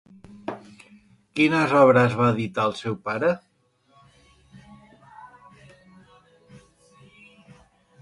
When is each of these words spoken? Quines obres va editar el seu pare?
Quines 1.39 1.75
obres 1.79 2.15
va 2.21 2.31
editar 2.37 2.65
el 2.71 2.75
seu 2.81 2.97
pare? 3.11 3.31